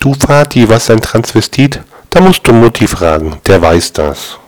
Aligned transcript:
Du 0.00 0.14
Vati, 0.14 0.66
was 0.66 0.88
ein 0.88 1.02
Transvestit? 1.02 1.82
Da 2.08 2.22
musst 2.22 2.46
du 2.46 2.54
Mutti 2.54 2.86
fragen, 2.86 3.38
der 3.46 3.60
weiß 3.60 3.92
das. 3.92 4.38